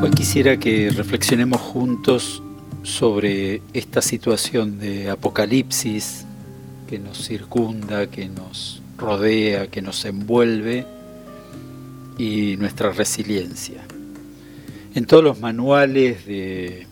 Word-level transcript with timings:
Hoy 0.00 0.10
quisiera 0.10 0.56
que 0.58 0.90
reflexionemos 0.90 1.60
juntos 1.60 2.40
sobre 2.84 3.62
esta 3.72 4.00
situación 4.00 4.78
de 4.78 5.10
apocalipsis 5.10 6.24
que 6.88 7.00
nos 7.00 7.26
circunda, 7.26 8.08
que 8.08 8.28
nos 8.28 8.80
rodea, 8.96 9.66
que 9.66 9.82
nos 9.82 10.04
envuelve 10.04 10.86
y 12.16 12.56
nuestra 12.58 12.92
resiliencia. 12.92 13.82
En 14.94 15.04
todos 15.04 15.24
los 15.24 15.40
manuales 15.40 16.26
de 16.26 16.86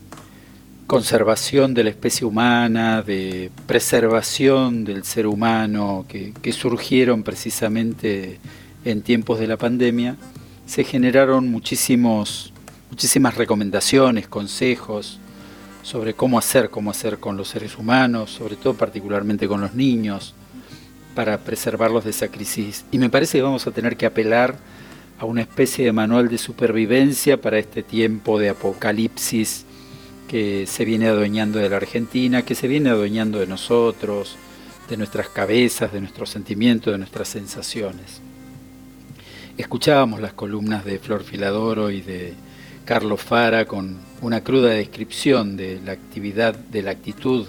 conservación 0.88 1.75
de 1.75 1.84
la 1.84 1.91
especie 1.91 2.27
humana, 2.27 3.02
de 3.02 3.52
preservación 3.66 4.84
del 4.84 5.04
ser 5.04 5.29
humano, 5.29 6.07
que, 6.09 6.52
surgieron 6.52 7.23
precisamente 7.23 8.41
en 8.84 9.02
tiempos 9.02 9.38
de 9.38 9.46
la 9.46 9.57
pandemia, 9.57 10.16
se 10.66 10.82
generaron 10.82 11.48
muchísimos, 11.50 12.52
muchísimas 12.96 13.34
recomendaciones, 13.34 14.26
consejos 14.26 15.18
sobre 15.82 16.14
cómo 16.14 16.39
hacer, 16.39 16.71
cómo 16.71 16.90
hacer 16.90 17.18
con 17.18 17.36
los 17.36 17.48
seres 17.48 17.76
humanos, 17.76 18.30
sobre 18.30 18.57
todo 18.57 18.72
particularmente 18.72 19.46
con 19.46 19.61
los 19.61 19.75
niños, 19.75 20.32
para 21.14 21.36
preservarlos 21.36 22.04
de 22.04 22.11
esa 22.12 22.29
crisis. 22.29 22.86
Y 22.90 22.96
me 22.96 23.11
parece 23.11 23.36
que 23.36 23.43
vamos 23.43 23.66
a 23.66 23.71
tener 23.71 23.98
que 23.98 24.07
apelar 24.07 24.57
a 25.18 25.26
una 25.26 25.43
especie 25.43 25.85
de 25.85 25.93
manual 25.93 26.30
de 26.30 26.38
supervivencia 26.38 27.38
para 27.38 27.58
este 27.58 27.82
tiempo 27.82 28.38
de 28.38 28.48
apocalipsis 28.48 29.66
que 30.26 30.66
se 30.66 30.86
viene 30.86 31.08
adueñando 31.08 31.58
de 31.58 31.68
la 31.68 31.76
Argentina, 31.76 32.47
que 32.47 32.55
se 32.55 32.66
viene 32.66 32.88
adueñando 32.88 33.41
de 33.41 33.47
nosotros, 33.47 34.36
de 34.88 34.97
nuestras 34.97 35.28
cabezas, 35.28 35.92
de 35.92 36.00
nuestros 36.00 36.30
sentimientos, 36.30 36.94
de 36.94 36.98
nuestras 36.98 37.28
sensaciones. 37.28 38.22
Escuchábamos 39.58 40.22
las 40.22 40.33
columnas 40.33 40.86
de 40.86 40.98
Flor 40.98 41.24
Filadoro 41.24 41.91
y 41.91 42.00
de 42.00 42.33
Carlos 42.86 43.20
Fara 43.20 43.64
con 43.64 43.97
una 44.22 44.42
cruda 44.42 44.70
descripción 44.70 45.56
de 45.56 45.80
la 45.84 45.91
actividad, 45.91 46.55
de 46.55 46.83
la 46.83 46.92
actitud 46.92 47.44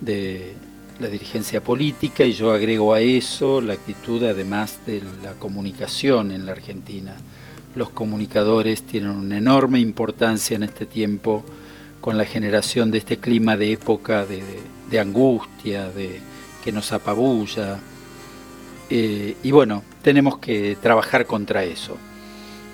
de 0.00 0.54
la 1.00 1.08
dirigencia 1.08 1.60
política 1.60 2.24
y 2.24 2.32
yo 2.32 2.52
agrego 2.52 2.94
a 2.94 3.00
eso 3.00 3.60
la 3.60 3.74
actitud 3.74 4.22
además 4.22 4.78
de 4.86 5.02
la 5.24 5.32
comunicación 5.32 6.30
en 6.30 6.46
la 6.46 6.52
Argentina. 6.52 7.16
Los 7.74 7.90
comunicadores 7.90 8.82
tienen 8.82 9.10
una 9.10 9.38
enorme 9.38 9.80
importancia 9.80 10.54
en 10.54 10.62
este 10.62 10.86
tiempo 10.86 11.44
con 12.00 12.16
la 12.16 12.24
generación 12.24 12.92
de 12.92 12.98
este 12.98 13.16
clima 13.16 13.56
de 13.56 13.72
época 13.72 14.24
de, 14.24 15.00
angustia, 15.00 15.88
de 15.90 16.20
que 16.62 16.70
nos 16.70 16.92
apabulla. 16.92 17.80
Eh, 18.88 19.36
y 19.42 19.50
bueno, 19.50 19.82
tenemos 20.02 20.38
que 20.38 20.76
trabajar 20.80 21.26
contra 21.26 21.64
eso. 21.64 21.96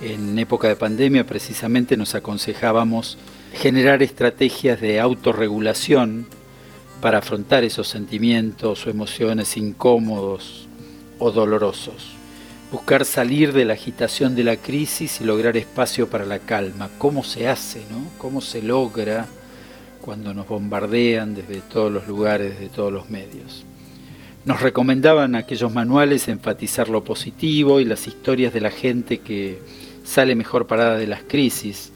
En 0.03 0.39
época 0.39 0.69
de 0.69 0.77
pandemia 0.77 1.27
precisamente 1.27 1.97
nos 1.97 2.15
aconsejábamos 2.15 3.19
generar 3.55 4.03
estrategias 4.03 4.81
de 4.81 5.01
autorregulación 5.01 6.27
para 7.01 7.19
afrontar 7.19 7.65
esos 7.65 7.89
sentimientos 7.89 8.87
o 8.87 8.91
emociones 8.91 9.57
incómodos 9.57 10.69
o 11.19 11.31
dolorosos 11.33 12.19
buscar 12.71 13.05
salir 13.05 13.53
de 13.53 13.65
la 13.65 13.73
agitación 13.75 14.35
de 14.35 14.45
la 14.45 14.57
crisis 14.57 15.21
y 15.21 15.25
lograr 15.25 15.57
espacio 15.57 16.09
para 16.09 16.27
la 16.27 16.39
calma. 16.39 16.91
¿Cómo 16.99 17.25
se 17.25 17.49
hace? 17.49 17.81
No? 17.91 18.05
¿Cómo 18.19 18.41
se 18.41 18.63
logra 18.63 19.27
cuando 20.03 20.35
nos 20.35 20.49
bombardean 20.49 21.35
desde 21.35 21.61
todos 21.61 21.91
los 21.91 22.07
lugares, 22.07 22.55
desde 22.55 22.69
todos 22.69 22.93
los 22.93 23.09
medios? 23.09 23.65
Nos 24.45 24.61
recomendaban 24.61 25.35
aquellos 25.35 25.73
manuales 25.73 26.29
enfatizar 26.29 26.89
lo 26.89 27.05
positivo 27.05 27.81
y 27.81 27.85
las 27.85 28.07
historias 28.07 28.53
de 28.53 28.61
la 28.61 28.71
gente 28.71 29.19
que 29.19 29.59
sale 30.09 30.35
mejor 30.35 30.67
parada 30.67 30.97
de 30.97 31.07
las 31.07 31.21
crisis, 31.23 31.93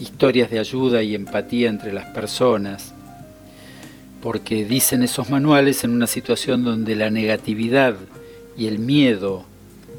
historias 0.00 0.50
de 0.50 0.58
ayuda 0.58 1.04
y 1.04 1.14
empatía 1.14 1.68
entre 1.68 1.92
las 1.92 2.06
personas, 2.06 2.92
porque 4.20 4.64
dicen 4.64 5.04
esos 5.04 5.30
manuales 5.30 5.84
en 5.84 5.92
una 5.92 6.08
situación 6.08 6.64
donde 6.64 6.96
la 6.96 7.10
negatividad 7.10 7.94
y 8.56 8.66
el 8.66 8.80
miedo 8.80 9.44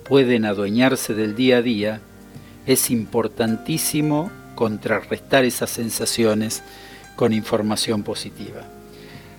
pueden 0.04 0.44
adueñarse 0.44 1.14
del 1.14 1.36
día 1.36 1.58
a 1.58 1.62
día, 1.62 2.02
es 2.68 2.92
importantísimo 2.92 4.32
contrarrestar 4.56 5.46
esas 5.46 5.70
sensaciones 5.70 6.62
con 7.16 7.32
información 7.32 8.04
positiva. 8.04 8.64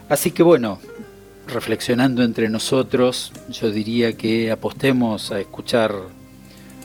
Así 0.08 0.30
que 0.30 0.42
bueno, 0.42 0.78
reflexionando 1.48 2.22
entre 2.22 2.48
nosotros, 2.48 3.32
yo 3.50 3.70
diría 3.70 4.16
que 4.16 4.50
apostemos 4.50 5.32
a 5.32 5.38
escuchar 5.38 5.92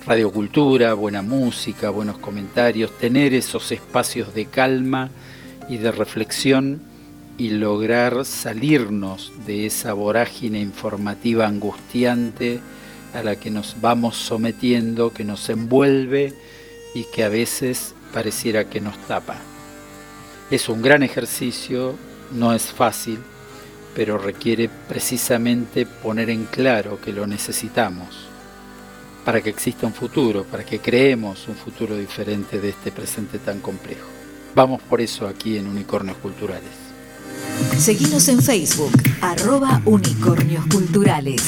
radiocultura, 0.06 0.96
buena 0.96 1.22
música, 1.22 1.92
buenos 1.92 2.18
comentarios, 2.18 2.98
tener 2.98 3.34
esos 3.34 3.72
espacios 3.72 4.34
de 4.34 4.46
calma 4.46 5.12
y 5.70 5.78
de 5.78 5.92
reflexión 5.92 6.82
y 7.38 7.50
lograr 7.50 8.26
salirnos 8.26 9.32
de 9.46 9.68
esa 9.68 9.94
vorágine 9.94 10.60
informativa 10.60 11.48
angustiante 11.48 12.60
a 13.14 13.22
la 13.22 13.36
que 13.36 13.52
nos 13.52 13.80
vamos 13.80 14.18
sometiendo, 14.18 15.14
que 15.14 15.24
nos 15.24 15.48
envuelve 15.50 16.34
y 16.96 17.04
que 17.06 17.24
a 17.24 17.30
veces 17.30 17.94
pareciera 18.12 18.70
que 18.70 18.82
nos 18.82 18.98
tapa. 19.08 19.38
Es 20.50 20.68
un 20.68 20.82
gran 20.82 21.04
ejercicio, 21.04 21.96
no 22.32 22.54
es 22.54 22.64
fácil, 22.64 23.20
pero 23.96 24.18
requiere 24.18 24.68
precisamente 24.88 25.86
poner 25.86 26.30
en 26.30 26.46
claro 26.46 27.00
que 27.00 27.14
lo 27.14 27.28
necesitamos 27.28 28.31
para 29.24 29.42
que 29.42 29.50
exista 29.50 29.86
un 29.86 29.94
futuro, 29.94 30.44
para 30.44 30.64
que 30.66 30.80
creemos 30.80 31.48
un 31.48 31.56
futuro 31.56 31.96
diferente 31.98 32.60
de 32.60 32.70
este 32.70 32.92
presente 32.92 33.40
tan 33.40 33.60
complejo. 33.60 34.08
Vamos 34.56 34.82
por 34.82 35.02
eso 35.02 35.28
aquí 35.28 35.58
en 35.58 35.68
Unicornios 35.68 36.18
Culturales. 36.18 36.72
Seguimos 37.78 38.28
en 38.28 38.42
Facebook, 38.42 38.92
arroba 39.22 39.82
Unicornios 39.86 40.66
Culturales. 40.68 41.42